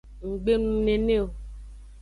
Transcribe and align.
Nggbe 0.29 0.53
nu 0.61 0.73
nene 0.85 1.15
o. 1.25 1.27